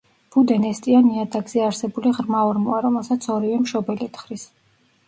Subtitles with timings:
[0.35, 4.51] ბუდე ნესტიან ნიადაგზე არსებული ღრმა ორმოა, რომელსაც ორივე მშობელი თხრის.